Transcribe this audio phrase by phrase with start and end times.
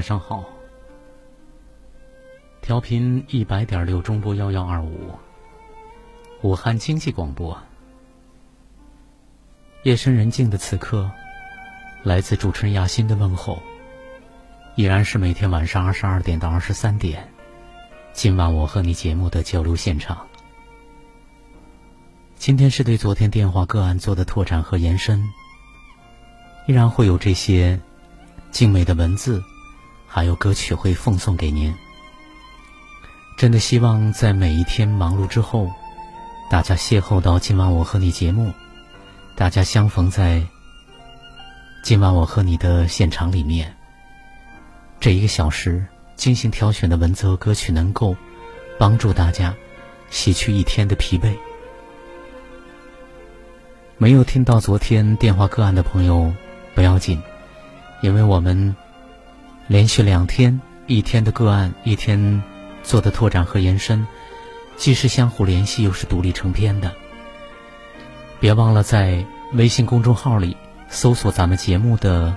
[0.00, 0.42] 晚上好。
[2.62, 5.10] 调频一百点六中波幺幺二五，
[6.40, 7.54] 武汉经济广播。
[9.82, 11.10] 夜深人静的此刻，
[12.02, 13.62] 来自主持人亚欣的问候，
[14.74, 17.30] 依然是每天晚上二十二点到二十三点，
[18.14, 20.26] 今晚我和你节目的交流现场。
[22.36, 25.22] 今天是对昨天电话个案做的拓展和延伸，
[26.66, 27.78] 依然会有这些
[28.50, 29.44] 精美的文字。
[30.12, 31.72] 还有歌曲会奉送给您。
[33.38, 35.70] 真的希望在每一天忙碌之后，
[36.50, 38.52] 大家邂逅到今晚我和你节目，
[39.36, 40.42] 大家相逢在
[41.84, 43.72] 今晚我和你的现场里面。
[44.98, 45.86] 这一个小时
[46.16, 48.14] 精心挑选的文字和歌曲，能够
[48.78, 49.54] 帮助大家
[50.10, 51.32] 洗去一天的疲惫。
[53.96, 56.34] 没有听到昨天电话个案的朋友
[56.74, 57.22] 不要紧，
[58.02, 58.74] 因为我们。
[59.70, 62.42] 连续两天，一天的个案，一天
[62.82, 64.04] 做的拓展和延伸，
[64.76, 66.92] 既是相互联系，又是独立成篇的。
[68.40, 70.56] 别忘了在微信公众号里
[70.88, 72.36] 搜索咱们节目的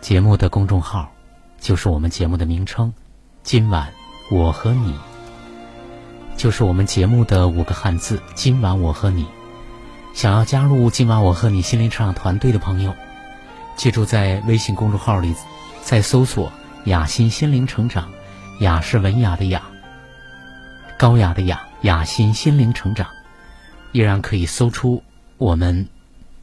[0.00, 1.12] 节目的公众号，
[1.60, 2.94] 就是我们节目的名称。
[3.42, 3.92] 今晚
[4.30, 4.98] 我和你，
[6.34, 8.22] 就是我们节目的五个汉字。
[8.34, 9.26] 今晚我和你，
[10.14, 12.94] 想要加入今晚我和你心灵成长团队的朋友，
[13.76, 15.34] 记住在微信公众号里。
[15.82, 16.52] 在搜索
[16.86, 18.10] “雅欣心灵成长”，
[18.60, 19.62] 雅是文雅的雅，
[20.98, 23.08] 高雅的雅，雅欣心灵成长，
[23.92, 25.02] 依然可以搜出
[25.36, 25.88] 我们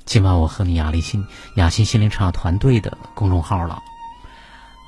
[0.03, 1.25] 今晚我和你雅丽心
[1.55, 3.81] 雅欣心灵成长团队的公众号了。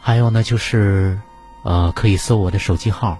[0.01, 1.19] 还有呢，就是
[1.63, 3.17] 呃，可以搜我的手机号，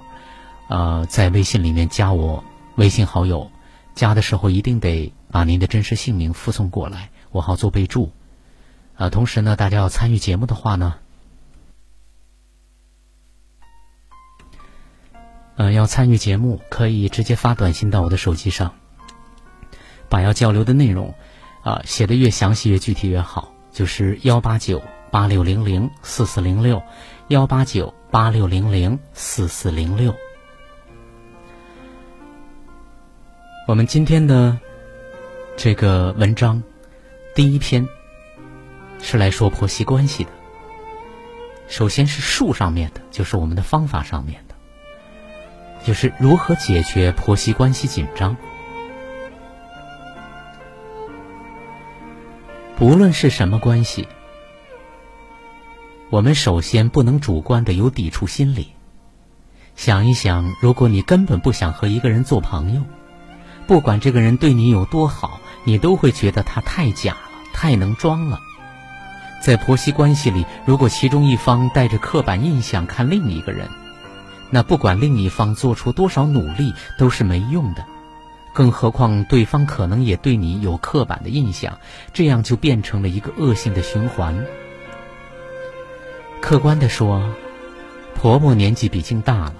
[0.67, 2.43] 呃，在微信里面加我
[2.75, 3.49] 微信好友，
[3.95, 8.11] 加的时候一定得把您的真实姓名附送过来，我好做备注。
[8.97, 10.95] 呃，同时呢，大家要参与节目的话呢。
[15.61, 18.73] 嗯，要参与节目，可以直接发短信到我的手机上，
[20.07, 21.13] 把要交流的内容，
[21.63, 24.81] 啊，写的越详细越具体越好，就是幺八九
[25.11, 26.81] 八六零零四四零六，
[27.27, 30.15] 幺八九八六零零四四零六。
[33.67, 34.57] 我们今天的
[35.57, 36.63] 这个文章，
[37.35, 37.85] 第一篇
[39.01, 40.29] 是来说婆媳关系的。
[41.67, 44.41] 首先是术上面的，就是我们的方法上面。
[45.85, 48.35] 就是如何解决婆媳关系紧张。
[52.75, 54.07] 不论是什么关系，
[56.09, 58.73] 我们首先不能主观的有抵触心理。
[59.75, 62.81] 想一想，如果你根本不想和一个人做朋友，
[63.67, 68.39] 不管这个人对你有多好，你都会觉得他太假了，太能装了。
[69.41, 73.69] 在婆媳关系里，如果其中一方带着刻板印象看另一个人，
[74.51, 77.85] 那不管另一方做出多少努力都是没用的，
[78.53, 81.79] 更何况对方可能也对你有刻板的印象，
[82.13, 84.45] 这样就变成了一个恶性的循环。
[86.41, 87.23] 客观的说，
[88.15, 89.53] 婆婆年纪毕竟大了，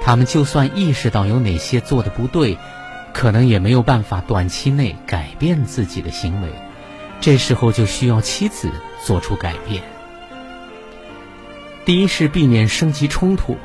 [0.00, 2.56] 他们就算意识到有哪些做的不对，
[3.12, 6.48] 可能也没有办法短期内改变自己的行为，
[7.20, 8.70] 这时候就需要妻子
[9.04, 9.82] 做出改变。
[11.84, 13.56] 第一是避免升级冲突。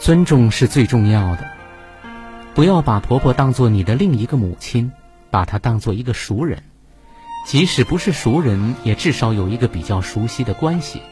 [0.00, 1.46] 尊重是最重要的，
[2.54, 4.90] 不要把婆婆当做你的另一个母亲，
[5.30, 6.62] 把她当做一个熟人，
[7.46, 11.02] 即使不是熟人，也至少有一个比较熟悉的关系，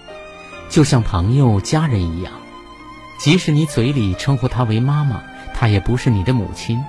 [0.71, 2.33] 就像朋友、家人一样。
[3.19, 6.83] 即使你嘴里称呼她为妈妈，她也不是你的母亲。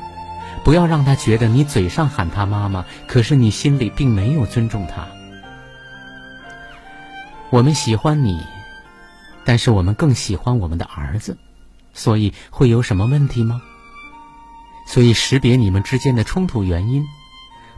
[0.64, 5.06] 不要让她觉得你嘴上喊她妈妈，可是你心里并没有尊重她。
[7.50, 8.42] 我们喜欢你，
[9.44, 11.38] 但是我们更喜欢我们的儿子。
[11.94, 13.62] 所以会有什么问题吗？
[14.88, 17.06] 所以识别你们之间的冲突原因。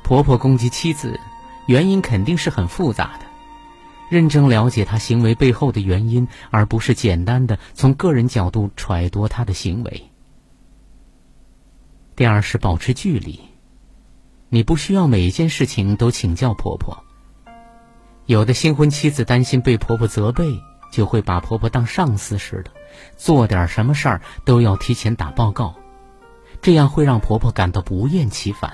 [0.03, 1.19] 婆婆攻击妻子，
[1.67, 3.25] 原因肯定是很复杂的。
[4.09, 10.09] 认真了解她行为背后的原因，而不是简单的从个人角度揣度她的行为。
[12.15, 13.39] 第二是保持距离，
[14.49, 17.03] 你不需要每一件事情都请教婆婆。
[18.25, 20.61] 有的新婚妻子担心被婆婆责备，
[20.91, 22.71] 就会把婆婆当上司似的，
[23.17, 25.75] 做点什么事儿都要提前打报告，
[26.61, 28.71] 这样会让婆婆感到不厌其烦，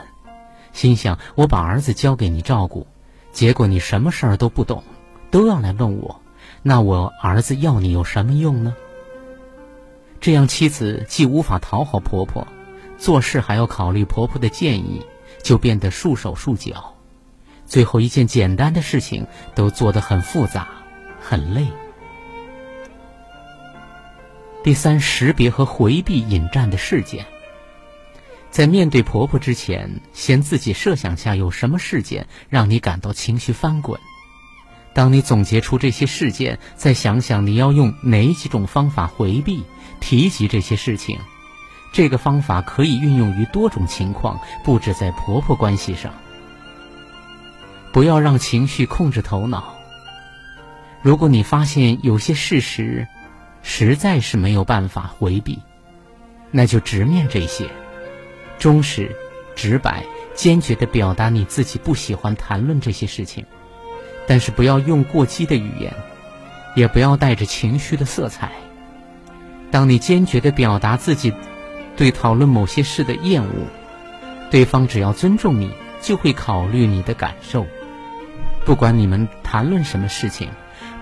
[0.73, 2.87] 心想我把儿子交给你照顾，
[3.31, 4.83] 结果你什么事儿都不懂，
[5.31, 6.21] 都要来问我，
[6.63, 8.75] 那我儿子要你有什么用呢？
[10.19, 12.47] 这样妻子既无法讨好婆婆，
[12.97, 15.05] 做事还要考虑婆婆的建议，
[15.43, 16.95] 就变得束手束脚。
[17.65, 20.67] 最后一件简单的事情都做得很复杂，
[21.21, 21.67] 很累。
[24.67, 27.25] 第三，识别和回避引战的事件。
[28.51, 33.97] 在面对婆婆之前，先自己设想下有什么事件让你感到情绪翻滚。
[34.93, 39.63] 当你总结出这些事件，再想想你要用哪几种方法回避
[40.01, 41.17] 提及这些事情。
[41.93, 46.11] 这个方法可以运用于多种情况，不止在婆婆关系上。
[47.93, 49.77] 不要让情绪控制头脑。
[51.01, 53.07] 如果你发现有些事实
[53.69, 55.59] 实在是没有办法回避，
[56.51, 57.69] 那就直面这些，
[58.57, 59.13] 忠实、
[59.57, 63.45] 直白、坚决地表达你自己不喜欢谈论这些事情，
[64.25, 65.93] 但是不要用过激的语言，
[66.77, 68.51] 也不要带着情绪的色彩。
[69.69, 71.33] 当你坚决地表达自己
[71.97, 73.67] 对讨论某些事的厌恶，
[74.49, 75.69] 对方只要尊重你，
[76.01, 77.65] 就会考虑你的感受。
[78.65, 80.49] 不管你们谈论什么事情，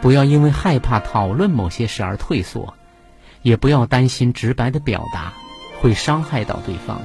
[0.05, 2.75] 不要因为害怕讨论某些事而退缩，
[3.41, 5.33] 也不要担心直白的表达
[5.81, 7.01] 会伤害到对方。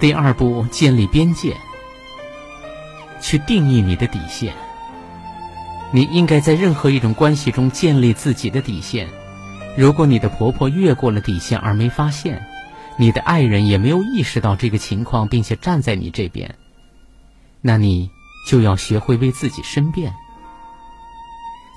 [0.00, 1.54] 第二步，建立边界，
[3.20, 4.54] 去定义你的底线。
[5.90, 9.06] 你应该在任何一种关系中建立自己的底线。
[9.76, 12.42] 如果你的婆婆越过了底线而没发现，
[12.96, 16.54] 你的爱人也没有意识到这个情况，并且站在你这边。
[17.60, 18.10] 那你
[18.48, 20.14] 就要学会为自己申辩，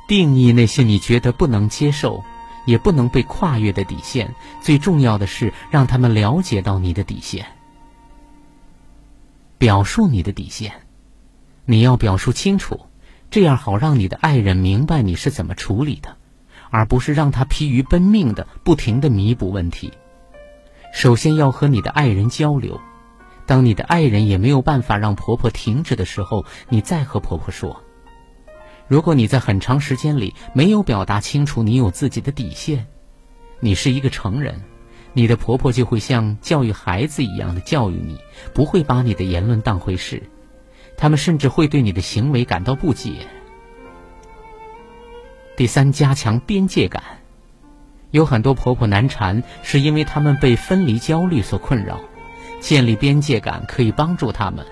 [0.08, 2.24] 定义那些你觉得不能接受、
[2.66, 4.34] 也不能被跨越的底线。
[4.62, 7.46] 最重要的是让他们了解到你的底线，
[9.58, 10.72] 表述你的底线。
[11.66, 12.80] 你要表述清楚，
[13.30, 16.16] 这样好让你的爱人明白你是怎么处理的，
[16.70, 19.92] 而不是让他疲于奔命的不停的弥补问题。
[20.94, 22.80] 首先要和你的爱人交流。
[23.46, 27.82] 当你的爱人也没有办法让婆婆停止的时候，你再和婆婆说。
[28.88, 32.88] 如果你在很长时间里没有表达清楚你有自己的底线，
[33.60, 34.62] 你是一个成人，
[35.14, 38.18] 你的婆婆就会像教育孩子一样的教育你，
[38.54, 40.22] 不会把你的言论当回事，
[40.98, 43.28] 他们甚至会对你的行为感到不解。
[45.56, 47.02] 第三，加强边界感。
[48.10, 52.02] 有很多婆婆难缠，是因为她们被分离焦虑所困扰。
[52.62, 54.66] 建立边界感可以帮助他们。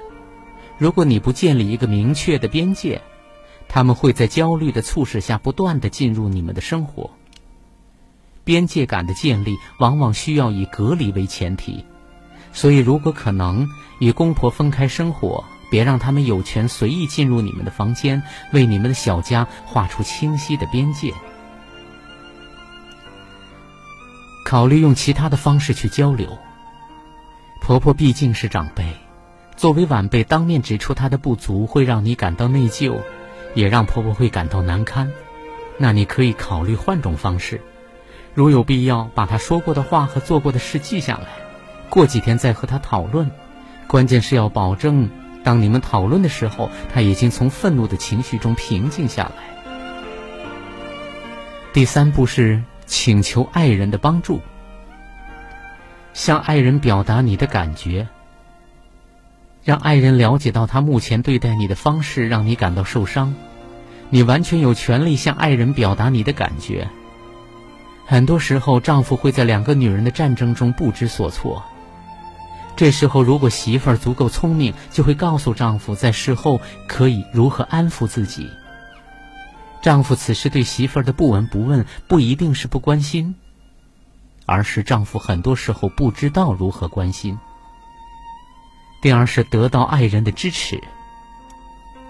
[0.78, 3.02] 如果你不建立一个明确的边界，
[3.68, 7.10] 他们会在焦虑的促使下不断的进入你们的生活。
[8.46, 11.84] 边界感的建立往往需要以隔离为前提，
[12.54, 13.68] 所以如果可能，
[14.00, 21.14] 与公婆分开生活，别让他们有权随意进入你们的房间，为你们的小家画出清晰的边界。
[24.46, 26.40] 考虑用其他的方式去交流。
[27.70, 28.84] 婆婆毕竟是长辈，
[29.56, 32.98] 作为晚辈当面指出她的不足，会让你感到内疚，
[33.54, 35.12] 也让婆婆会感到难堪。
[35.78, 37.62] 那你可以考虑换种方式，
[38.34, 41.28] 如有必要，把她说过的话和做过的事记下来，
[41.92, 43.30] 过几天再和她讨论。
[43.86, 45.08] 关键是要保证，
[45.44, 49.44] 当你们讨论的时候，她已经从愤怒的情绪中平静下来。
[51.72, 54.42] 第三步是请求爱人的帮助。
[56.14, 58.08] 向爱人表达你的感觉，
[59.64, 63.36] 让爱人了解到他目前对待你的方式让你感到受伤。
[64.10, 66.90] 你完全有权利向爱人表达你的感觉。
[68.06, 71.64] 很多时候，丈夫会在两个女人的战争中不知所措。
[72.76, 78.50] 这时候，如果媳妇儿足够聪明，就会告诉丈夫，在事后可以如何安抚自己。
[79.82, 83.36] 丈夫此时对媳妇儿的不闻不问，不一定是不关心。
[84.50, 87.38] 而是丈夫很多时候不知道如何关心。
[89.02, 90.82] 第二是得到爱人的支持。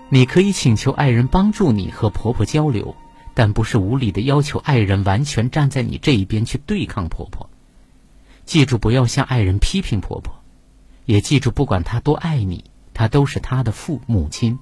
[0.08, 2.96] 你可以请求爱人帮助你和婆婆交流，
[3.36, 7.48] 但不是无理的要求爱人完全站在你这一边去对抗婆婆。
[8.46, 10.34] 记住不要向爱人批评婆婆，
[11.06, 14.58] 也记住不管她多爱你，她都是她的父母亲。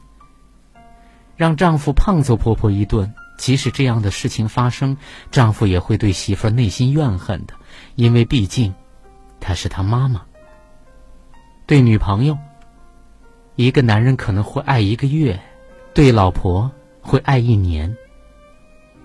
[1.38, 4.98] 让丈夫胖揍婆婆一顿，即使这样的事情发生，
[5.31, 7.53] 丈夫也会对媳妇儿内心怨恨的，
[7.98, 8.75] 因为毕竟，
[9.39, 10.22] 她是他妈妈。
[11.66, 12.38] 对女朋友，
[13.56, 15.39] 一个男人可能会爱一个月，
[15.96, 16.70] 对老婆
[17.01, 17.98] 会爱一年，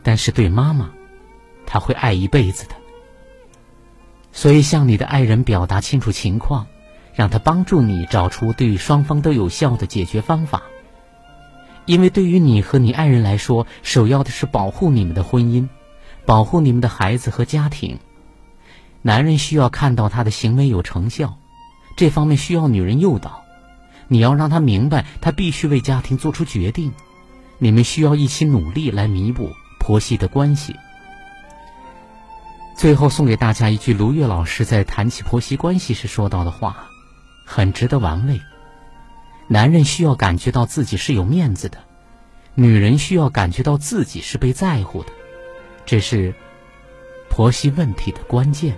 [0.02, 0.90] 但是对妈妈，
[1.64, 2.74] 他会爱一辈子的。
[4.30, 6.66] 所以，向你的爱人表达清楚情况，
[7.14, 10.62] 让他帮助你找出对双方都有效的解决方法。
[11.86, 15.66] 因为对于你和你爱人来说，首要的是保护你们的婚姻，
[16.26, 17.98] 保护你们的孩子和家庭。
[19.02, 21.38] 男人需要看到他的行为有成效，
[21.96, 23.42] 这方面需要女人诱导。
[24.08, 26.92] 你要让他明白，他必须为家庭做出决定。
[27.58, 30.76] 你们需要一起努力来弥补婆媳的关系。
[32.76, 36.88] 最后送给大家一句卢月老师在谈起婆媳关系时说到的话，
[37.46, 38.40] 很值得玩味。
[39.48, 41.78] 男人需要感觉到自己是有面子的，
[42.54, 45.10] 女人需要感觉到自己是被在乎的，
[45.84, 46.34] 这是
[47.28, 48.76] 婆媳问题的关键。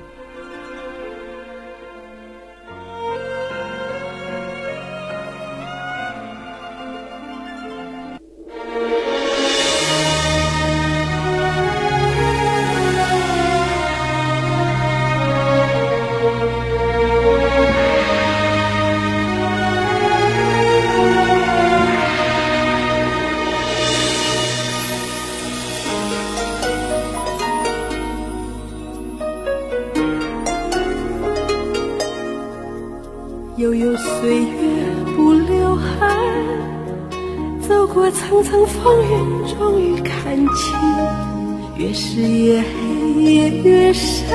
[42.54, 44.28] 越黑夜越深，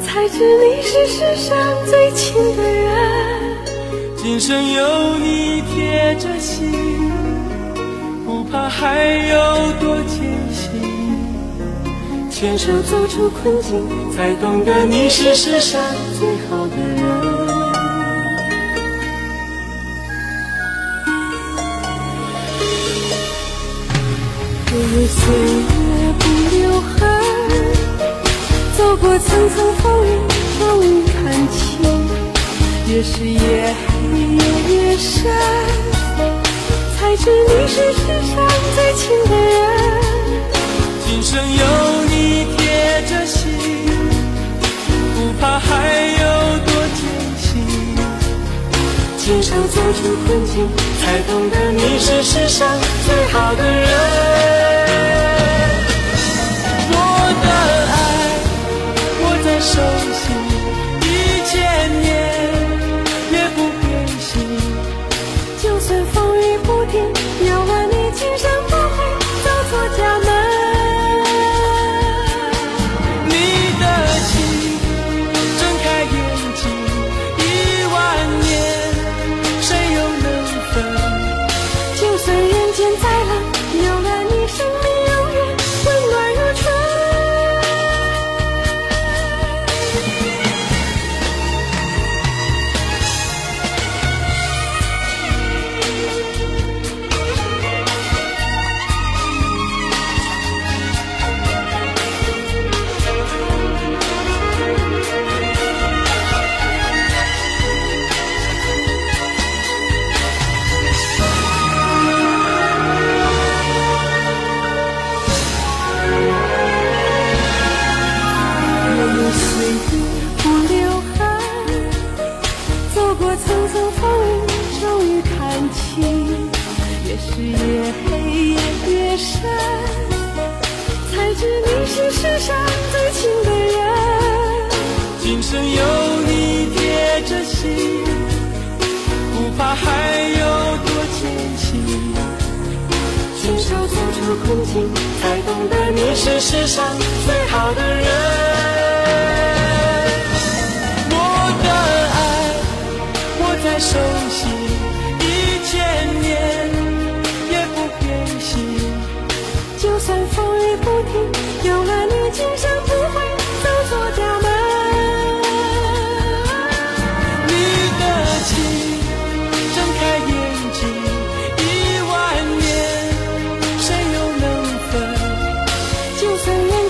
[0.00, 2.90] 才知你是世上最亲的人。
[4.16, 6.72] 今生有你贴着心，
[8.24, 10.80] 不怕还有多艰辛。
[12.30, 15.82] 牵手走出困境，才懂得你是世上
[16.18, 17.00] 最好的人。
[25.08, 25.69] 岁月。
[28.90, 30.08] 走过层层风雨，
[30.58, 31.78] 终于看清，
[32.88, 33.38] 越是夜
[33.86, 35.30] 黑夜越深，
[36.98, 38.34] 才知你是世上
[38.74, 39.54] 最亲的人。
[41.06, 41.64] 今生有
[42.06, 42.48] 你。
[42.56, 43.40] 贴着心，
[45.14, 45.68] 不怕还
[46.20, 47.00] 有多艰
[47.38, 47.48] 辛。
[49.16, 50.68] 牵手走出困境，
[51.00, 52.66] 才懂得你是世上
[53.06, 55.29] 最好的人。
[59.60, 59.78] 手
[60.14, 60.39] 心，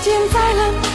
[0.03, 0.90] 现在了。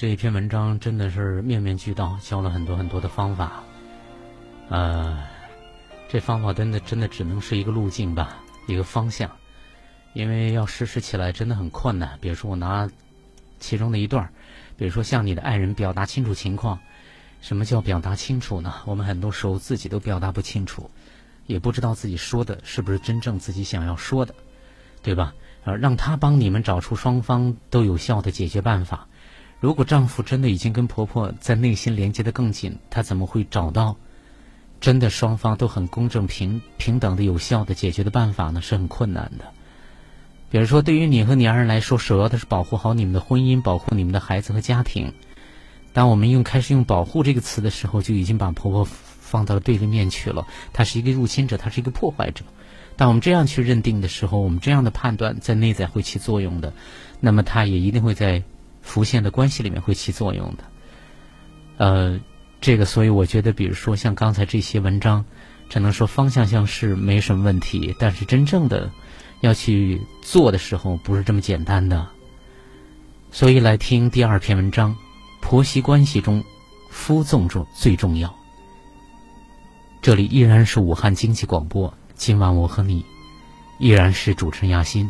[0.00, 3.62] 这一篇文章真的是面面俱到，教了很多很多的方法。
[4.70, 5.22] 呃，
[6.08, 9.30] 这方法真的真的只能是一个路径吧，一个方向，
[10.14, 12.16] 因为要实施起来真的很困难。
[12.18, 12.88] 比如说，我拿
[13.58, 14.26] 其中的一段
[14.78, 16.78] 比如说向你的爱人表达清楚情况。
[17.42, 18.72] 什么叫表达清楚呢？
[18.86, 20.90] 我们很多时候自己都表达不清楚，
[21.46, 24.34] 也不知道自己说的是不是真正自己想要说的，
[25.02, 25.34] 对吧？
[25.64, 29.06] 呃，让他帮你们找出双方都有效的解决办法。
[29.60, 33.94] 如果丈夫真的已经跟婆婆在内心连接的更紧，他怎么会找到
[34.80, 38.62] 真的双方都很公正、平平等的有效的解决的办法呢？
[38.62, 39.44] 是很困难的。
[40.50, 45.12] 比如说，对于你和你爱人来说，首要的是保护好你们的婚姻，保护你们的孩子和家庭。
[45.92, 50.46] 当我们用开始用“保护”这个词的时候，就已经把婆婆放到对立面去了。
[50.72, 52.44] 她是一个入侵者，她是一个破坏者。
[52.96, 56.72] 当我们这样去认定的时候，我们这样的判断在内在会起作用的。
[57.20, 58.42] 那么，她也一定会在。
[58.82, 60.64] 浮现的关系里面会起作用的，
[61.76, 62.20] 呃，
[62.60, 65.24] 这个，所以我觉得，比如说像刚才这些文章，
[65.68, 68.90] 只能说方向上是没什么问题，但是真正的
[69.40, 72.08] 要去做的时候，不是这么简单的。
[73.30, 74.96] 所以来听第二篇文章，
[75.40, 76.42] 婆媳关系中，
[76.90, 78.34] 夫纵重最重要。
[80.02, 83.04] 这里依然是武汉经济广播，今晚我和你
[83.78, 85.08] 依然是主持人亚欣，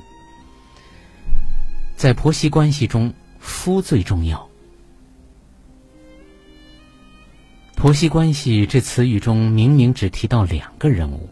[1.96, 3.14] 在婆媳关系中。
[3.40, 4.48] 夫最重要。
[7.74, 11.28] 婆媳关系这词语中明明只提到两个人物，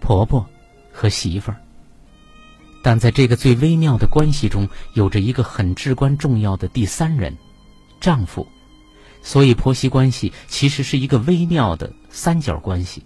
[0.00, 0.44] 婆婆
[0.92, 1.56] 和媳妇儿，
[2.82, 7.34] 但在这个最微妙的关系中，有着一个很至关重要的第三人——
[8.00, 8.46] 丈夫。
[9.22, 13.04] 所以，婆媳关系其实是一个微妙的三角关系。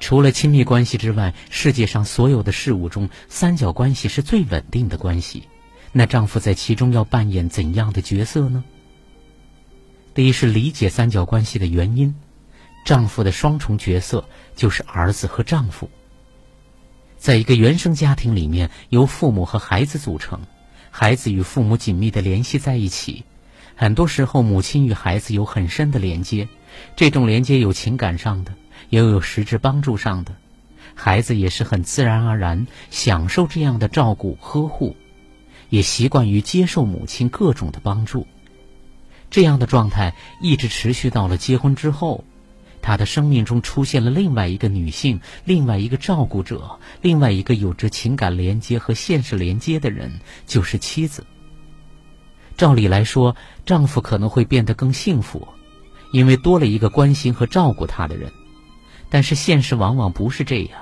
[0.00, 5.42] 除了亲密关系之外，世界上所有的事物中，三角关系是最稳定的关系。
[5.96, 8.64] 那丈夫在其中要扮演怎样的角色呢？
[10.12, 12.16] 第一是理解三角关系的原因，
[12.84, 15.88] 丈夫的双重角色就是儿子和丈夫。
[17.16, 20.40] 在一个原生家庭里面，由父母和孩子组成，
[20.90, 23.22] 孩子与父母紧密的联系在一起，
[23.76, 26.48] 很多时候母亲与孩子有很深的连接，
[26.96, 28.52] 这种连接有情感上的，
[28.88, 30.34] 也有实质帮助上的，
[30.96, 34.96] 孩子也是很自然而然享受这样的照顾呵护。
[35.74, 38.28] 也习惯于接受母亲各种的帮助，
[39.28, 42.22] 这样的状态一直持续到了结婚之后，
[42.80, 50.12] 他的生命中出现了另外一个女性，另外一个照顾者，另外一个有着情感连接和现实连接的人，
[50.46, 51.26] 就是妻子。
[52.56, 53.34] 照理来说，
[53.66, 55.48] 丈夫可能会变得更幸福，
[56.12, 58.30] 因为多了一个关心和照顾他的人，
[59.10, 60.80] 但是现实往往不是这样，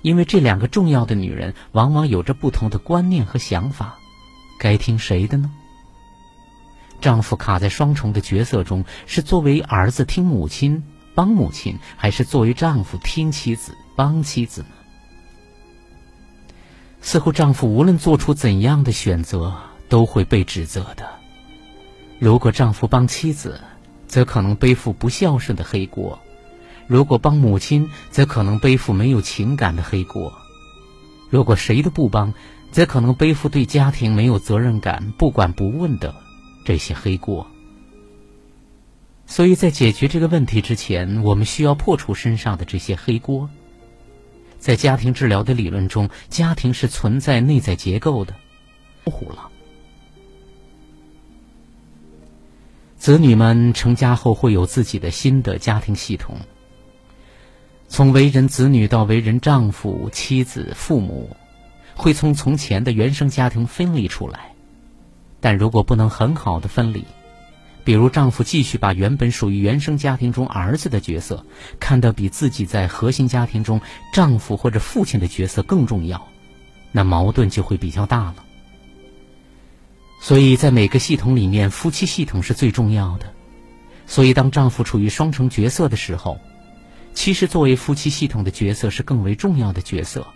[0.00, 3.98] 因为这两个重要的女人往往有着不同的观念和想法。
[4.58, 5.50] 该听谁的呢？
[7.00, 10.82] 丈夫卡在双重的角色中，是作为儿子听母亲
[11.14, 14.68] 帮母亲，还是作为丈夫听妻子帮妻子呢？
[17.02, 19.54] 似乎丈夫无论做出怎样的选择，
[19.88, 21.08] 都会被指责的。
[22.18, 23.60] 如果丈夫帮妻子，
[24.08, 26.18] 则可能背负不孝顺的黑锅；
[26.86, 30.32] 如果帮母亲，则可能背负没有情感的黑锅；
[31.30, 32.32] 如果谁都不帮，
[32.76, 36.14] 则可能背负对家庭没有责任感、不管不问的
[36.62, 37.46] 这些黑锅。
[39.24, 43.48] 所以在解决这个问题之前，我们需要破除身上的这些黑锅。
[44.58, 48.34] 在家庭治疗的理论中，家庭是存在内在结构的。
[49.04, 49.48] 模糊了。
[52.98, 56.36] 子女们成家后会有自己的新的家庭系统，
[57.88, 61.34] 从为人子女到为人丈夫、妻子、父母。
[61.96, 64.52] 会从从前的原生家庭分离出来，
[65.40, 67.04] 但如果不能很好的分离，
[67.84, 71.44] 比如丈夫继续把原本属于原生家庭中儿子的角色
[71.80, 73.80] 看得比自己在核心家庭中
[74.12, 76.28] 丈夫或者父亲的角色更重要，
[76.92, 78.36] 那矛盾就会比较大了。
[80.20, 83.32] 所以在每个系统里面，夫妻系统是最重要的。
[84.06, 86.38] 所以当丈夫处于双重角色的时候，
[87.14, 90.26] 其实作为夫妻系统的角色是更为重要的角色，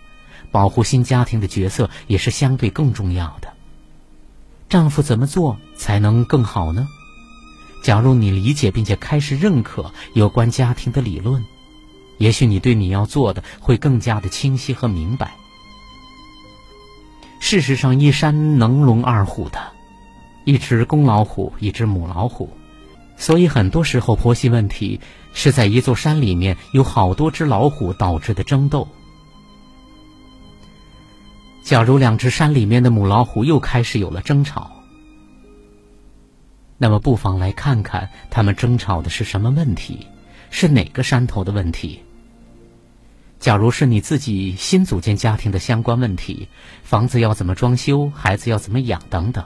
[0.50, 3.52] 保护新家庭的角色也是相对更重要的。
[4.68, 6.88] 丈夫怎么做才能更好呢？
[7.82, 11.44] 假如你理解并且开始认可有关家庭的理论，
[12.18, 15.32] 也许你对你要做的会更加的清晰和明白。
[17.40, 19.58] 事实上，一山能容二虎的，
[20.44, 22.50] 一只公老虎，一只母老虎，
[23.16, 25.00] 所以很多时候婆媳问题
[25.32, 28.86] 是在一座山里面有好多只老虎导致的争斗。
[31.62, 34.70] 假如两只山里面的母老虎又开始有了争吵。
[36.78, 40.06] 那么，不妨来看看他们争吵的是什么问题，
[40.50, 42.00] 是哪个山头的问题。
[43.38, 46.48] 假如是你自己新组建家庭的相关问题，
[46.82, 49.44] 房子要怎么装修，孩子要怎么养等等，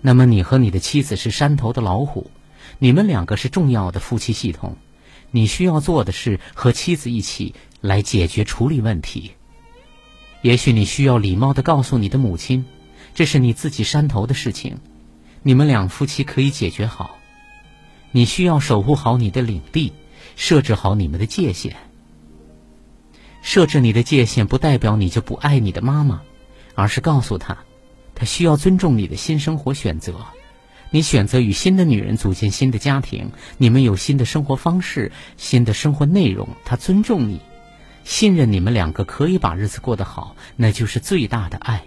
[0.00, 2.30] 那么你和你的妻子是山头的老虎，
[2.78, 4.76] 你们两个是重要的夫妻系统，
[5.30, 9.32] 你需要做的是和妻子一起来解决处理问题。
[10.44, 12.66] 也许你需要礼貌的告诉你的母亲，
[13.14, 14.76] 这是你自己山头的事情。
[15.42, 17.16] 你们两夫妻可以解决好，
[18.12, 19.94] 你需要守护好你的领地，
[20.36, 21.74] 设置好你们的界限。
[23.40, 26.20] 设置你的界限不代表你就不爱你的妈妈，
[26.74, 27.56] 而是告诉她，
[28.14, 30.26] 她需要尊重你的新生活选择。
[30.90, 37.40] 你选择与新的女人组建新的家庭，你们有新的生活方式、新的生活内容，她尊重你，
[38.04, 41.82] 信任你们两个可以把日子过得好，那就是最大的爱。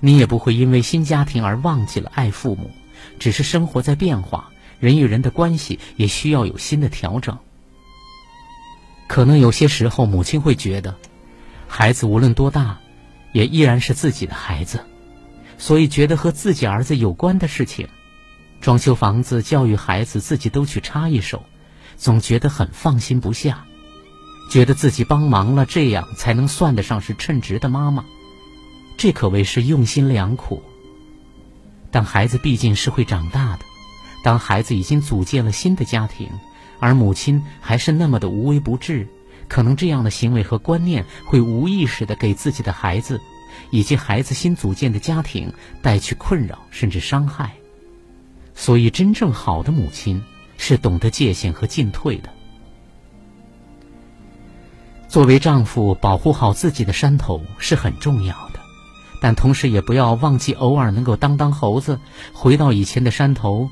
[0.00, 2.70] 你也不会因为新家庭而忘记了爱父母。
[3.18, 7.36] 只是生活在变化，人与人的关系也需要有新的调整。
[9.08, 10.96] 可能有些时候，母亲会觉得，
[11.66, 12.78] 孩子无论多大，
[13.32, 14.84] 也依然是自己的孩子，
[15.58, 17.88] 所以觉得和自己儿子有关的事情，
[18.60, 21.44] 装修房子、教育孩子，自己都去插一手，
[21.96, 23.64] 总觉得很放心不下，
[24.50, 28.04] 觉得自己帮忙了，这样才能算得上是称职的妈妈，
[28.96, 30.62] 这可谓是用心良苦。
[31.90, 33.64] 但孩子毕竟是会长大的，
[34.22, 36.28] 当孩子已经组建了新的家庭，
[36.78, 39.06] 而母亲还是那么的无微不至，
[39.48, 43.20] 可能这样的行为和观念会无意识的给自己的孩子，
[43.70, 45.52] 以及孩子新组建的家庭
[45.82, 47.52] 带去困扰甚至伤害。
[48.54, 50.22] 所以，真正好的母亲
[50.56, 52.31] 是懂得界限和进退的。
[55.12, 58.58] 作为丈夫，保护好自己的山头是很重要的。
[59.20, 62.00] 但同时也不要忘记，偶尔能够当当猴子，
[62.32, 63.68] 回到以前的山头，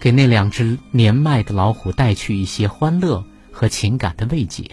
[0.00, 4.68] 给那两只年迈的老虎带去一些欢乐和情感的慰藉。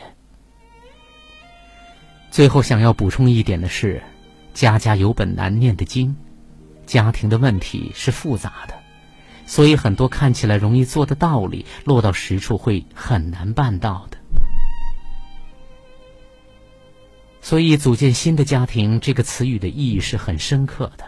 [2.32, 4.02] 最后想要补充一点的是，
[4.56, 6.16] 家家有本难念的经，
[6.88, 8.74] 家庭的问题是复杂的，
[9.46, 14.17] 所以很多看起来容易做的道理，落到实处会很难办到的。
[17.48, 21.06] 所以，组建新的家庭这个词语的意义是很深刻的。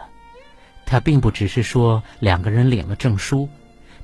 [0.86, 3.46] 它并不只是说两个人领了证书，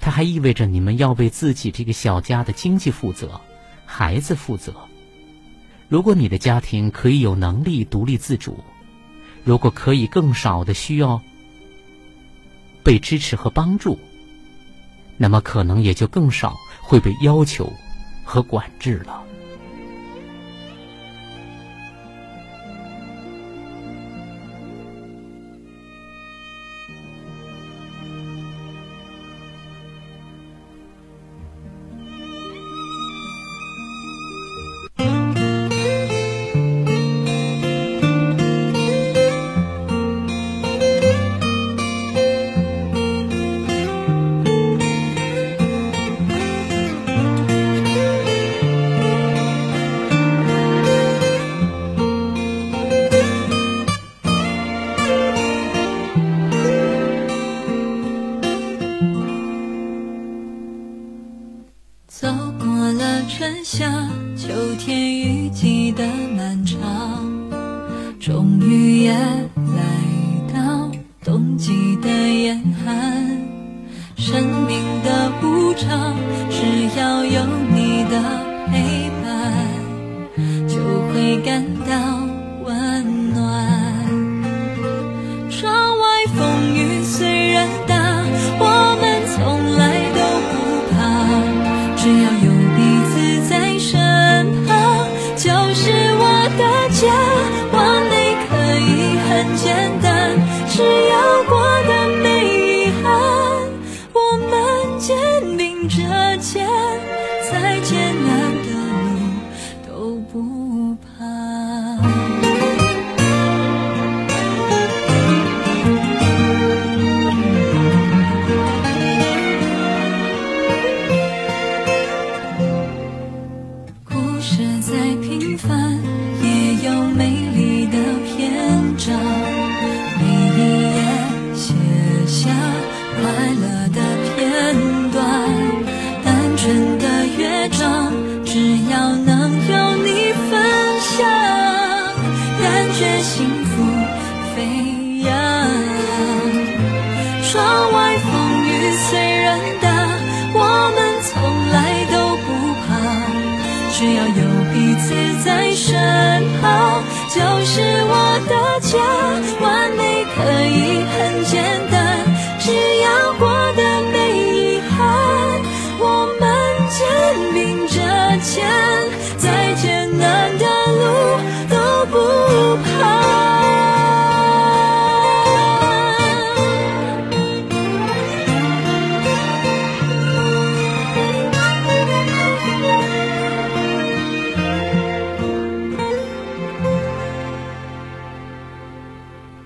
[0.00, 3.40] 它还意味着你们要为自己这个小家的经济负责，
[3.86, 4.74] 孩子负责。
[5.88, 8.62] 如果你的家庭可以有能力独立自主，
[9.42, 11.22] 如果可以更少的需要
[12.82, 13.98] 被支持和帮助，
[15.16, 17.72] 那么可能也就更少会被要求
[18.24, 19.22] 和管制了。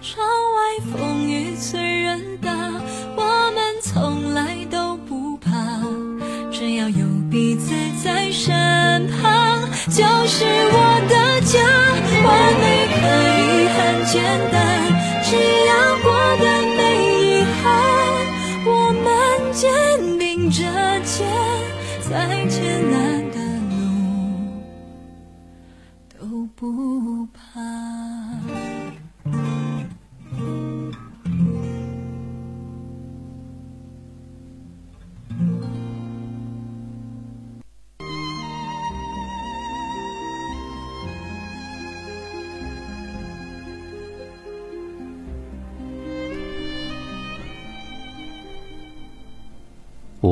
[0.03, 0.30] 窗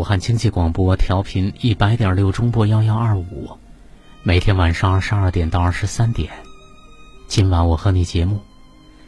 [0.08, 3.50] 汉经济广播调频一百点六中波幺幺二五，
[4.22, 6.32] 每天晚上二十二点到二十三点，
[7.26, 8.40] 今晚我和你节目，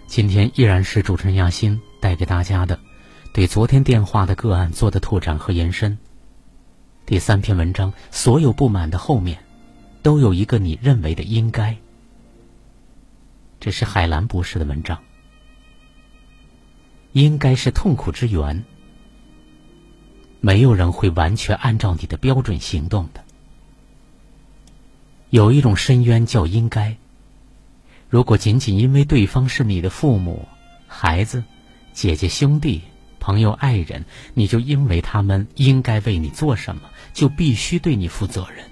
[0.07, 2.79] 今天依然是主持人亚欣带给大家的，
[3.33, 5.97] 对昨天电话的个案做的拓展和延伸。
[7.07, 9.39] 第三篇文章，所有不满的后面，
[10.03, 11.75] 都有一个你认为的应该。
[13.59, 14.99] 这是海兰博士的文章。
[17.13, 18.63] 应该是痛苦之源。
[20.41, 23.23] 没有人会完全按照你的标准行动的。
[25.29, 26.97] 有一种深渊叫应该。
[28.09, 30.49] 如果仅仅因为对方是你的父母、
[30.89, 31.45] 孩子、
[31.93, 32.81] 姐姐、兄弟、
[33.21, 38.65] 朋友、爱人，你就因为他们应该为你做什么，就必须对你负责任。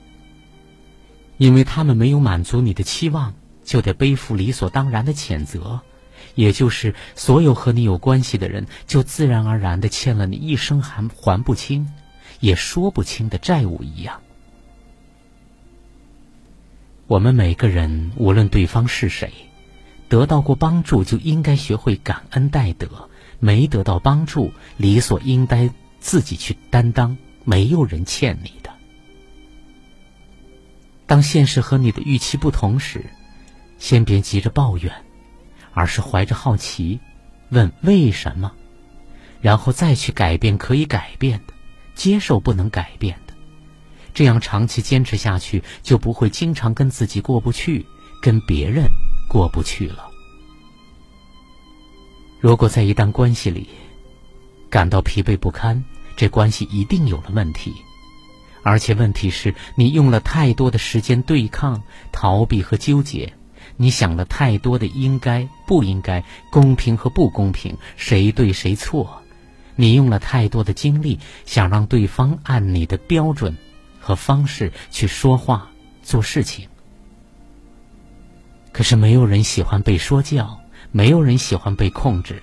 [1.37, 5.81] 因为他们没有满足你的期望，就得背负理所当然的谴责。
[6.38, 11.92] 也就是所有和你有关系的人，就自然而然的欠了你一生还还不清、
[12.38, 14.20] 也说不清的债务一样。
[17.09, 19.33] 我们每个人，无论对方是谁，
[20.09, 22.87] 得到过帮助就应该学会感恩戴德；
[23.40, 27.18] 没得到帮助，理所应当自己去担当。
[27.44, 28.70] 没有人欠你的。
[31.05, 33.07] 当现实和你的预期不同时，
[33.79, 34.92] 先别急着抱怨。
[35.79, 36.99] 而是怀着好奇，
[37.51, 38.51] 问为什么，
[39.41, 41.55] 然后再去改变可以改变的，
[41.95, 43.35] 接受不能改变的，
[44.12, 47.87] 这样长期坚持下去，就不会经常跟自己过不去，
[48.21, 48.87] 跟别人
[49.29, 50.11] 过不去了。
[52.41, 53.69] 如果在一段关系里
[54.69, 55.85] 感到疲惫不堪，
[56.17, 57.73] 这关系一定有了问题，
[58.64, 63.33] 而且问题是你用了太多的时间对抗、逃避和纠结。
[63.81, 69.23] 你想了太多的应该不应该，公平和不公平，谁对谁错？
[69.77, 73.57] 你用了太多的精力，想让对方按你的标准
[74.01, 75.71] 和方式去说话、
[76.03, 76.69] 做事情。
[78.73, 80.59] 可是没有人喜欢被说教，
[80.91, 82.43] 没有人喜欢被控制。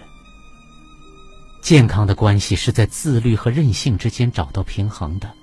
[1.62, 5.34] 健康的关系是在自律和任性之间找到平衡的。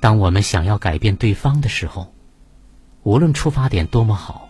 [0.00, 2.13] 当我们想要改变对方的时候。
[3.04, 4.48] 无论出发点多么好，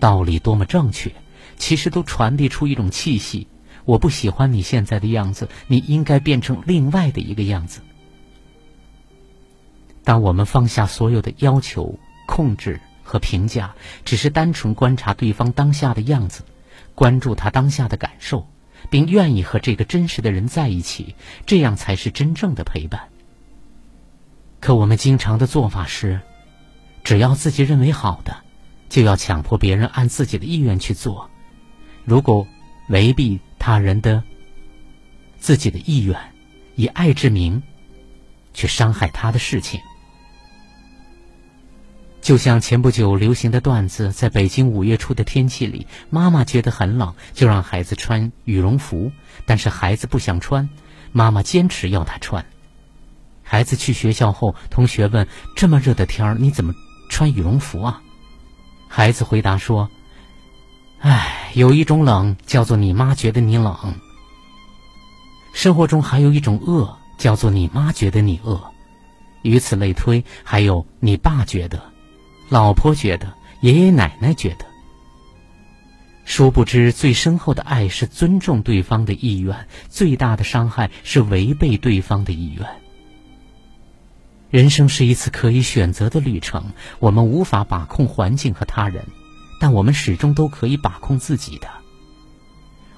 [0.00, 1.12] 道理多么正确，
[1.56, 3.48] 其实都传递出一种气息。
[3.84, 7.80] 我不喜欢你现在的样子，你应该变成另外的一个样子。
[10.04, 16.44] 当我们放下所有的要求、控制和评价，只是单纯观察对方当下的样子，
[16.94, 18.46] 关注他当下的感受，
[18.90, 23.08] 并愿意和这个真实的人在一起，这样才是真正的陪伴。
[24.60, 26.20] 可我们经常的做法是。
[27.08, 28.36] 只要自己认为好的，
[28.90, 31.30] 就要强迫别人按自己的意愿去做。
[32.04, 32.46] 如果
[32.90, 34.22] 违背他人的
[35.38, 36.20] 自己的意愿，
[36.74, 37.62] 以爱之名
[38.52, 39.80] 去伤害他的事情，
[42.20, 49.10] 就像前不久流行的段子：在北京五月初的天气里，妈妈觉得很冷，就让孩子穿羽绒服，
[49.46, 50.68] 但是孩子不想穿，
[51.12, 52.44] 妈妈坚持要他穿。
[53.42, 56.74] 孩子去学校后，同学问：“这么热的天儿，你怎么？”
[57.08, 58.02] 穿羽绒服啊！
[58.88, 59.88] 孩子回答说
[61.00, 63.76] ：“哎，有一种冷叫做你妈觉得你冷。”
[65.52, 68.60] 生活中还有一种饿，叫做你妈觉得你饿，
[69.42, 71.82] 以此类推，还有你爸觉得，
[72.48, 74.64] 老婆觉得，爷爷奶奶觉得。
[76.24, 82.66] 殊不知，最深厚的爱是尊重对方的意愿，最大的伤害是违背对方的意愿。
[84.50, 86.64] 人生是一次可以选择的旅程，
[87.00, 89.04] 我们无法把控环境和他人，
[89.60, 91.68] 但我们始终都可以把控自己的。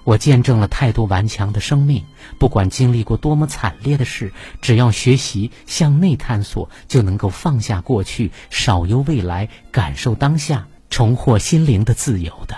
[0.04, 2.04] 我见证了太多顽强的生命，
[2.38, 12.56] 不管经历过多么惨烈的事，只要学习向内探索，就能够放下过去，少忧未来，感受当下，重获心灵的自由的。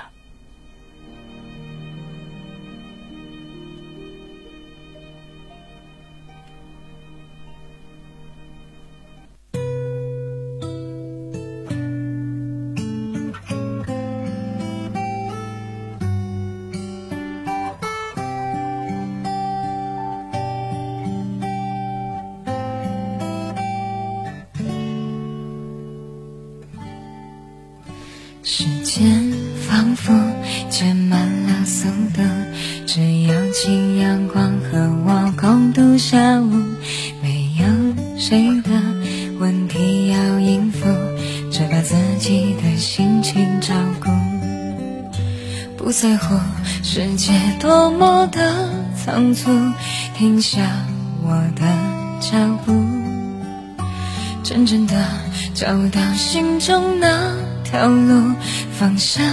[58.78, 59.24] 方向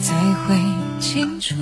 [0.00, 0.14] 才
[0.46, 0.56] 会
[1.00, 1.54] 清楚。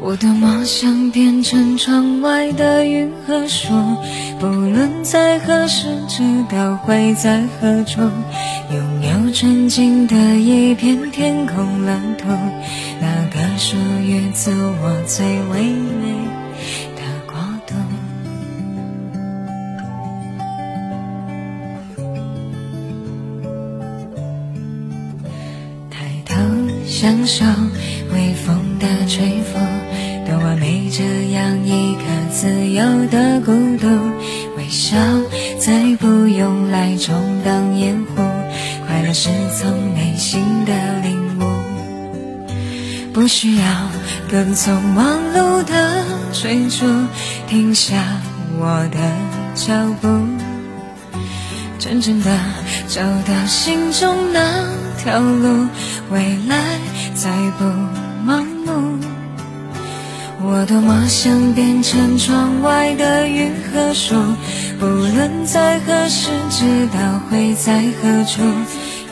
[0.00, 3.72] 我多么想变成窗外的云和树，
[4.38, 8.00] 不论在何时，知道会在何处，
[8.70, 12.28] 拥有纯净的一片天空蓝图。
[13.00, 16.14] 那个属于自我最唯美
[26.98, 27.44] 享受
[28.14, 29.58] 微风的吹拂，
[30.26, 32.00] 多完美这样一个
[32.32, 33.86] 自由的孤独。
[34.56, 34.96] 微笑
[35.58, 38.22] 再不用来充当掩护，
[38.86, 39.28] 快乐是
[39.60, 41.44] 从内心的领悟。
[43.12, 43.62] 不需要
[44.30, 46.86] 跟从忙碌的追逐，
[47.46, 48.02] 停下
[48.58, 48.98] 我的
[49.54, 50.08] 脚步，
[51.78, 52.34] 真正的
[52.88, 55.68] 找到心中那条路，
[56.10, 56.80] 未来
[57.14, 57.64] 再不
[58.28, 58.98] 盲目。
[60.42, 64.16] 我多么想变成窗外的云和树，
[64.80, 68.42] 不论在何时，知道会在何处。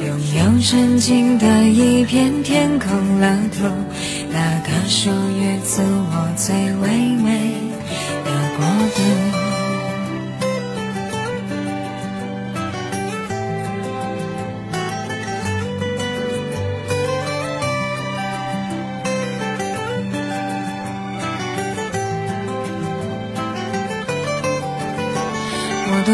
[0.04, 3.62] 拥有纯净的一片天空蓝图，
[4.32, 6.88] 那个属于自我最唯
[7.22, 7.54] 美
[8.24, 8.66] 的国
[8.96, 9.33] 度。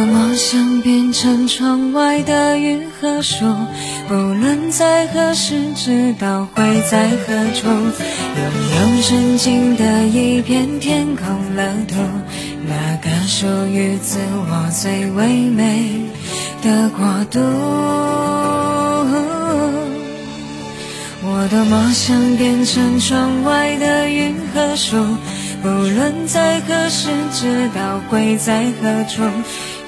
[0.00, 3.44] 多么想变成窗外的云和树，
[4.08, 11.96] 不论在何时，知道会在何处，拥有纯净的一片天空蓝图，
[12.66, 16.00] 那个属于自我最唯美
[16.62, 17.38] 的国度。
[21.22, 24.96] 我多么想变成窗外的云和树，
[25.62, 29.20] 不论在何时，知道会在何处。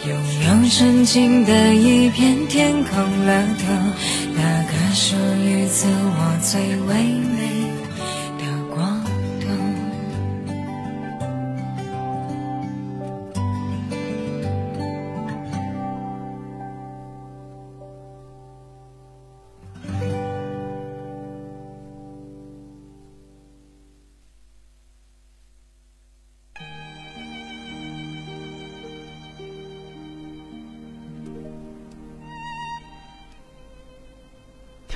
[0.05, 3.65] 拥有纯净的一片天空蓝透，
[4.35, 7.05] 那个属于自我最唯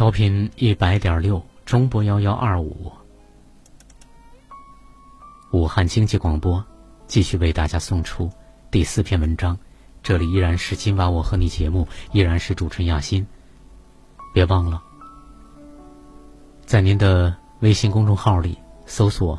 [0.07, 2.93] 调频一百点六，中波幺幺二五，
[5.51, 6.65] 武汉经济广播，
[7.09, 8.31] 继续为大家送出
[8.71, 9.59] 第四篇文章。
[10.05, 13.27] 这里依然是今晚我和你节目，依然是主持人亚欣。
[14.33, 14.81] 别忘了，
[16.65, 19.37] 在您的微信公众号里搜索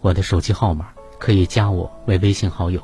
[0.00, 0.88] 我的手机号码，
[1.20, 2.82] 可以加我为微信好友。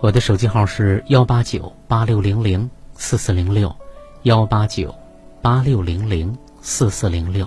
[0.00, 3.74] 我的手机号是幺八九八六零零四四零六。
[4.24, 4.94] 幺八九
[5.42, 7.46] 八六零零四四零六。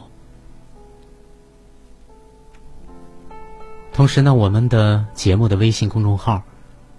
[3.92, 6.44] 同时呢，我们的节目的微信公众号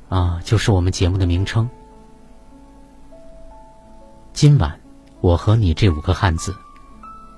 [0.08, 1.70] 啊，就是我们节目的名称。
[4.32, 4.80] 今晚
[5.20, 6.52] 我和你这五个汉字。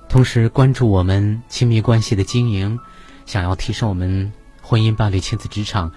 [0.09, 2.79] 同时关注我们亲密关系的经营，
[3.27, 4.33] 想要提升我们
[4.63, 5.91] 婚姻、伴侣、亲子、职场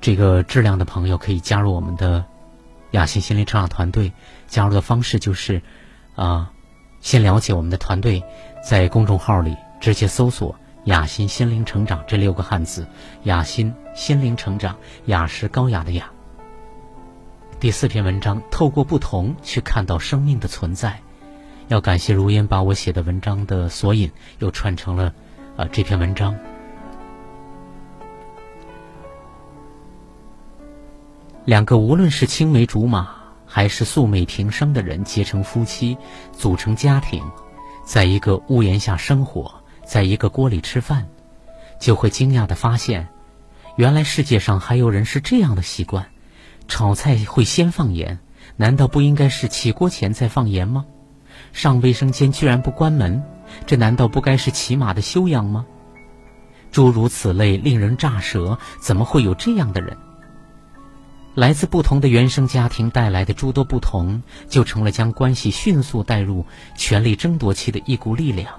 [0.00, 2.24] 这个质量的朋友，可以加入我们的
[2.92, 4.12] 雅欣心灵成长团队。
[4.52, 5.62] 加入的方式就是
[6.14, 6.52] 啊，
[7.00, 8.22] 先了解我们的团队，
[8.62, 12.86] 在公众号里直接搜索“雅欣心灵成长”这六个汉字
[13.24, 14.76] ，“雅欣心灵成长”，
[15.06, 16.10] 雅是高雅的雅。
[17.60, 21.00] 第四篇文章，透过不同去看到生命的存在。
[21.68, 25.14] 要感谢如烟把我写的文章的索引又串成了，
[25.56, 26.36] 啊这篇文章。
[31.46, 33.21] 两个无论是青梅竹马
[33.54, 35.94] 还是素昧平生的人结成夫妻，
[36.32, 37.22] 组成家庭，
[37.84, 39.52] 在一个屋檐下生活，
[39.84, 41.06] 在一个锅里吃饭，
[41.78, 43.06] 就会惊讶的发现，
[43.76, 46.06] 原来世界上还有人是这样的习惯：
[46.66, 48.18] 炒菜会先放盐，
[48.56, 50.86] 难道不应该是起锅前再放盐吗？
[51.52, 53.22] 上卫生间居然不关门，
[53.66, 55.66] 这难道不该是起码的修养吗？
[56.70, 59.94] 诸如此类令人咋舌，怎么会有这样的人？
[61.34, 66.44] 来自不同的原生家庭带来的诸多不同，就成了将关系迅速带入
[66.76, 68.52] 权力争夺期的一股力量，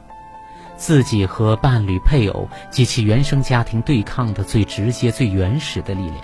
[0.76, 6.22] 自己和伴侣、配偶及其原生家庭对抗的最直接、最原始的力量。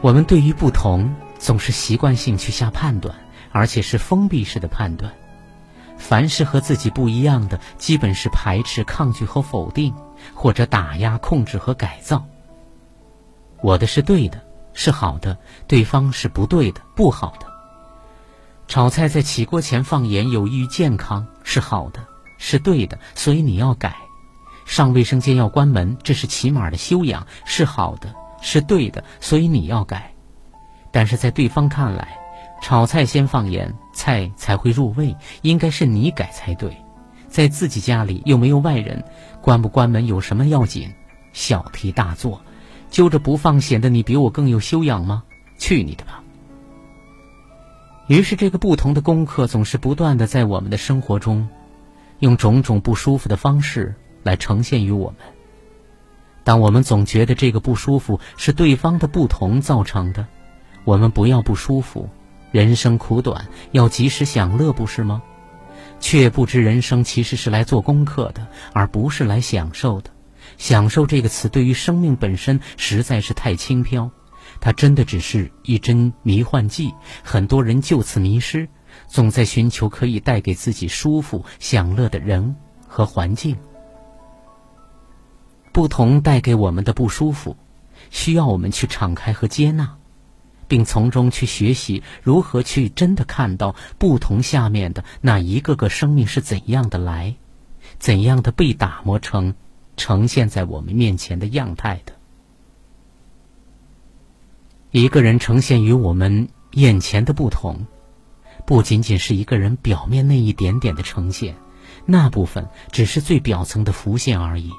[0.00, 3.14] 我们对于不同，总是习惯性去下判断。
[3.52, 5.12] 而且是封闭式的判断，
[5.98, 9.92] 凡是和自己不一样的，基本是排斥、抗拒和否定，
[10.32, 12.24] 或者打压、控制和改造。
[13.62, 14.40] 我的是对的，
[14.72, 15.36] 是好的；
[15.66, 17.46] 对方是不对的，不好的。
[18.68, 22.00] 炒菜在起锅前放盐有益于健康，是好的，
[22.38, 23.96] 是对的，所以你要改。
[24.64, 30.12] 上卫生间要关门，这是起码的修养，是好的，是对的，所以你要改。
[30.92, 32.16] 但是在对方看来，
[32.62, 35.14] 炒菜先放盐，菜才会入味。
[35.42, 36.76] 应该是你改才对，
[37.28, 39.02] 在自己家里又没有外人，
[39.40, 40.88] 关不关门有什么要紧？
[41.32, 42.40] 小题大做，
[42.90, 45.22] 揪着不放，显得你比我更有修养吗？
[45.58, 46.22] 去你的吧！
[48.08, 51.48] 于是，这个不同的功课总是不断的在我们的生活中，
[52.18, 55.18] 用种种不舒服的方式来呈现于我们。
[56.42, 60.26] 当我们总觉得这个不舒服是对方的不同造成的，
[60.84, 62.08] 我们不要不舒服。
[62.50, 65.22] 人生苦短，要及时享乐，不是吗？
[66.00, 70.10] 却不知人生其实是来做功课的，而不是来享受的。
[70.60, 74.10] 享受这个词对于生命本身实在是太轻飘，
[74.60, 76.92] 它真的只是一针迷幻剂。
[77.24, 78.68] 很多人就此迷失，
[79.08, 82.54] 总在寻求可以带给自己舒服、享乐的人
[82.86, 83.56] 和环境。
[85.72, 87.56] 不同带给我们的不舒服，
[88.10, 89.96] 需要我们去敞开和接纳。
[90.68, 97.34] 并从中去学习如何去真的看到不同下面的那一个个生命是怎样的来，
[97.98, 99.54] 怎样的被打磨成
[100.00, 102.14] 呈现在我们面前的样态的。
[104.90, 107.86] 一个人呈现于我们眼前的不同，
[108.66, 111.54] 不仅仅是一个人表面那一点点的呈现，
[112.06, 114.70] 那部分只是最表层的浮现而已。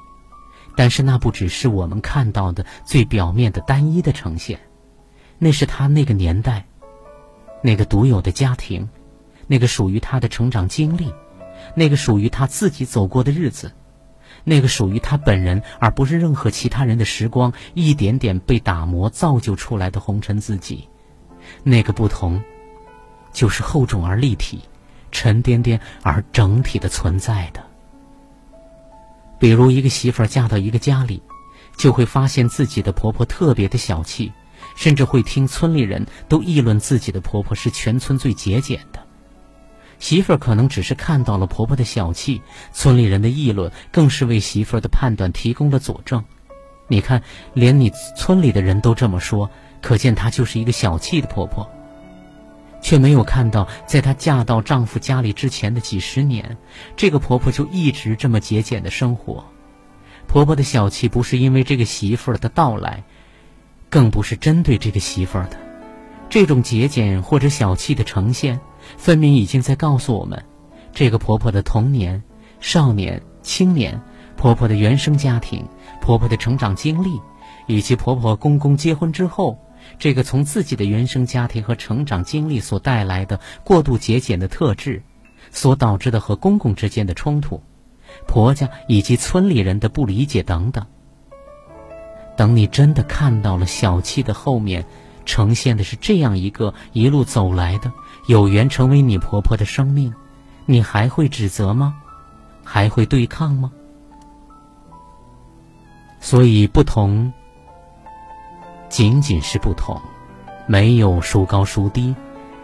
[0.75, 4.59] 但是那不只是我们看到的最表面的单一的呈现。
[5.37, 6.65] 那是他那个年代，
[7.61, 8.89] 那个独有的家庭，
[9.45, 11.13] 那个属于他的成长经历，
[11.75, 13.71] 那个属于他自己走过的日子，
[14.43, 20.87] 那个属于他本人而不是任何其他人的时光，一点点被打磨造就出来的红尘自己，
[21.63, 22.41] 那个不同，
[23.31, 24.61] 就是厚重而立体，
[25.11, 27.63] 沉甸甸而整体的存在的。
[29.39, 31.21] 比如一个媳妇儿嫁到一个家里，
[31.77, 34.31] 就会发现自己的婆婆特别的小气。
[34.75, 39.00] 甚至会听村里人都议论自己的婆婆是全村最节俭的，
[40.01, 42.41] 媳妇儿可能只是看到了婆婆的小气，
[42.73, 46.25] 村里人的议论更是为媳妇儿的判断提供了佐证。
[46.87, 47.21] 你看，
[47.53, 49.49] 连你村里的人都这么说，
[49.79, 51.69] 可见她就是一个小气的婆婆，
[52.81, 56.57] 却没有看到，在她嫁到丈夫家里之前的几十年，
[56.97, 59.45] 这个婆婆就一直这么节俭的生活。
[60.27, 63.03] 婆婆的小气不是因为这个媳妇儿的到来。
[63.91, 65.57] 更不是针对这个媳妇儿的，
[66.29, 68.61] 这种节俭或者小气的呈现，
[68.97, 70.43] 分明已经在告诉我们，
[70.93, 72.21] 这个婆婆的童年、
[72.59, 73.99] 少年、青年，
[74.35, 75.65] 婆婆的原生家庭，
[76.01, 77.19] 婆婆的成长经历，
[77.67, 79.57] 以及婆婆公公结婚之后，
[79.97, 85.01] 这个从自己的原生家庭和成长经历所带来的过度节俭的特质，
[85.51, 87.61] 所导致的和公公之间的冲突，
[88.27, 90.85] 婆家以及村里人的不理解等等。
[92.37, 94.85] 等你真的看到了小气的后面，
[95.25, 97.91] 呈现的是这样一个一路走来的
[98.27, 100.13] 有缘成为你婆婆的生命，
[100.65, 101.95] 你还会指责吗？
[102.63, 103.71] 还会对抗吗？
[106.19, 107.33] 所以不同，
[108.87, 109.99] 仅仅是不同，
[110.67, 112.15] 没有孰高孰低，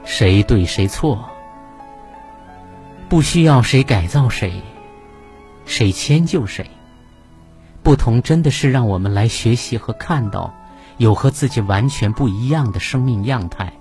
[0.06, 1.28] 谁对谁错，
[3.10, 4.62] 不需要谁改造谁，
[5.66, 6.70] 谁迁就谁。
[7.82, 10.54] 不同真的是让我们来学习和看到，
[10.98, 13.74] 有和自己完全不一样的生命样态，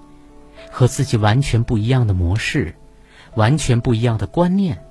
[0.77, 2.77] 和自己完全不一样的模式，
[3.35, 4.85] 完全不一样的观念，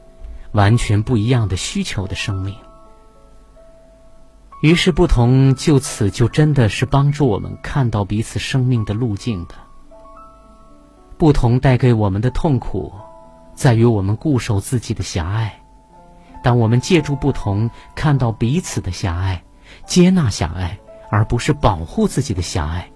[0.51, 2.55] 完全不一样的需求的生命。
[4.63, 9.53] 于是，不同就此就真的是帮助我们看到彼此生命的路径的。
[11.19, 12.91] 不同带给我们的痛苦，
[13.53, 15.61] 在于我们固守自己的狭隘。
[16.43, 19.43] 当我们借助不同看到彼此的狭隘，
[19.85, 20.79] 接纳狭隘，
[21.11, 22.89] 而不是保护自己的狭隘，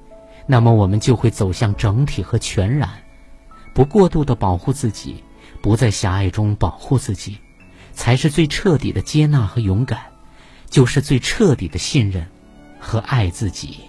[0.51, 2.89] 那么我们就会走向整体和全然。
[3.71, 5.23] 不过度的保护自己，
[5.61, 7.37] 不在狭隘中保护自己，
[7.93, 10.01] 才是最彻底的接纳和勇敢，
[10.67, 12.25] 就是最彻底的信任
[12.79, 13.81] 和爱自己。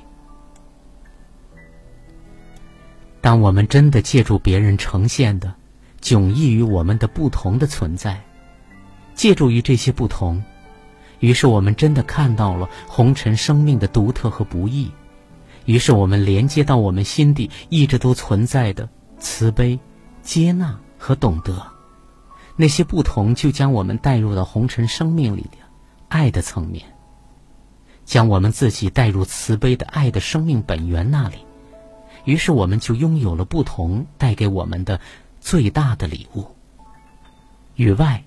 [3.22, 5.54] 当我们真的借助别人呈现的
[6.02, 8.20] 迥异于我们的不同的存在。
[9.14, 10.42] 借助于这些不同，
[11.20, 14.90] 于是我们真的看到了红尘生命的独特和不易。
[15.70, 18.88] 于是我们连接到我们心底一直都存在的
[19.20, 19.78] 慈悲、
[20.20, 21.64] 接纳和懂得。
[22.56, 25.58] 那些不同就将我们带入到红尘生命里的
[26.08, 26.84] 爱的层面，
[28.04, 31.36] 将我们自己带入慈悲的爱的生命本源那里。
[32.24, 35.00] 于是我们就拥有了不同带给我们的
[35.40, 36.44] 最大的礼物。
[37.76, 38.20] 与外。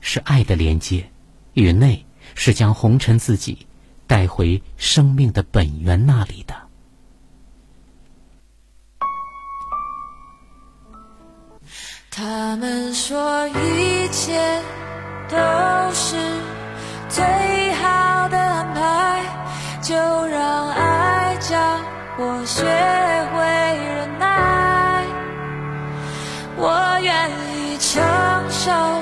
[0.00, 1.10] 是爱的连接，
[1.54, 3.66] 与内是将红尘自己
[4.06, 6.67] 带回生命的本源那里的。
[12.18, 14.60] 他们说一切
[15.28, 15.36] 都
[15.92, 16.16] 是
[17.08, 17.24] 最
[17.74, 19.22] 好的安排，
[19.80, 19.94] 就
[20.26, 21.56] 让爱教
[22.18, 22.64] 我学
[23.32, 23.44] 会
[23.86, 25.04] 忍耐，
[26.56, 28.02] 我愿意承
[28.50, 28.97] 受。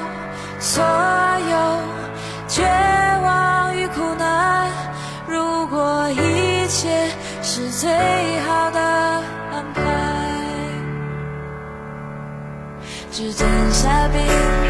[13.87, 14.66] Happy.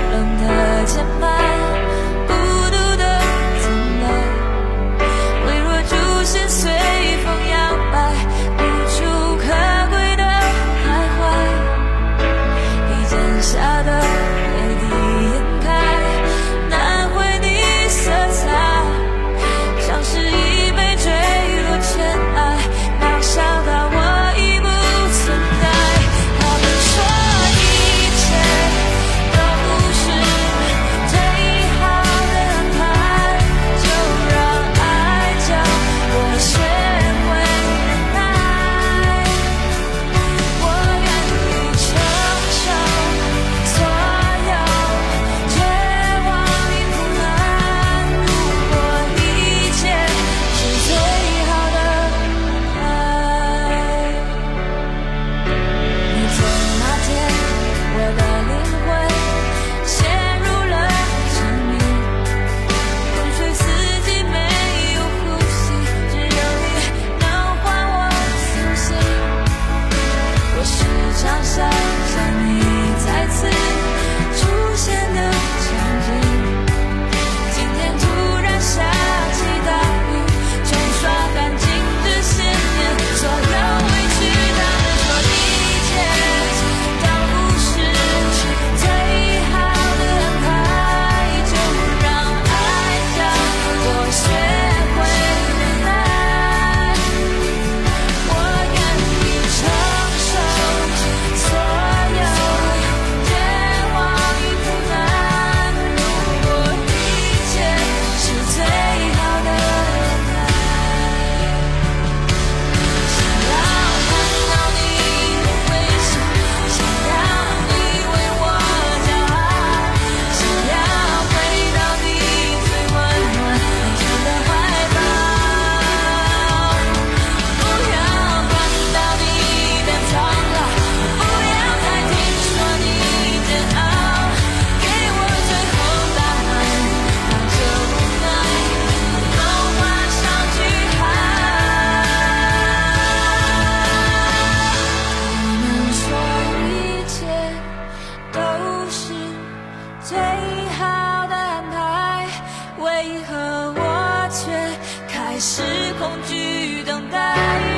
[155.56, 155.62] 是
[155.98, 157.75] 恐惧等待。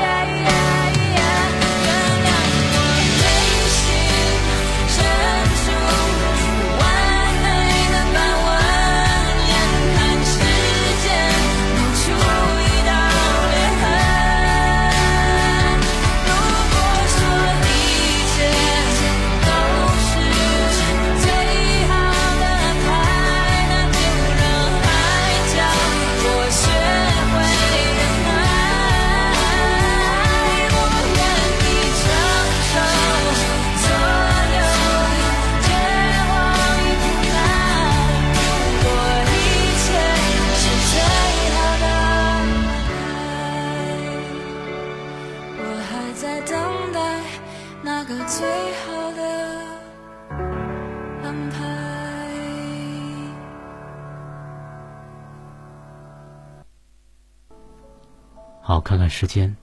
[58.89, 59.55] 看看时间，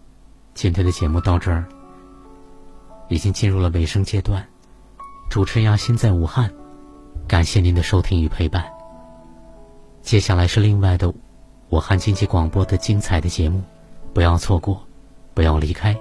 [0.54, 1.66] 今天的节目到这儿
[3.10, 4.48] 已经进入了尾声阶段。
[5.32, 6.54] 主持人亚欣在武汉，
[7.28, 8.64] 感谢您的收听与陪伴。
[10.04, 11.12] 接下来是另外的
[11.70, 13.64] 武汉经济广播的精彩的节目，
[14.14, 14.86] 不要错过，
[15.34, 15.98] 不要离开。